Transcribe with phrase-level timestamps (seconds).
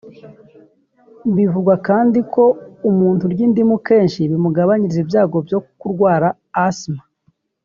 [1.35, 2.43] Bivugwa kandi ko
[2.79, 6.27] ku muntu urya indimu kenshi bimugabaniriza ibyago byo kurwara
[6.67, 7.03] asima